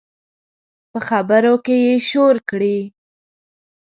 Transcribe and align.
په 0.91 0.99
خبرو 1.07 1.53
کې 1.65 1.75
یې 1.85 1.95
شور 2.09 2.35
کړي 2.49 2.77